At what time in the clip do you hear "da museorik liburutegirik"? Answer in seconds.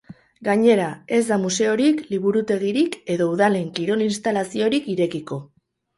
1.27-2.97